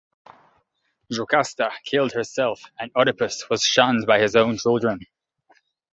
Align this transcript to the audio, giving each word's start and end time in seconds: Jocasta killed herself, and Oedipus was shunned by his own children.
Jocasta 1.11 1.69
killed 1.85 2.13
herself, 2.13 2.63
and 2.79 2.89
Oedipus 2.95 3.47
was 3.51 3.61
shunned 3.63 4.07
by 4.07 4.17
his 4.19 4.35
own 4.35 4.57
children. 4.57 5.01